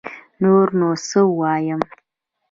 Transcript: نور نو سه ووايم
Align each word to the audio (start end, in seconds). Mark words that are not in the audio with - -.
نور 0.41 0.67
نو 0.79 0.89
سه 1.09 1.19
ووايم 1.27 1.81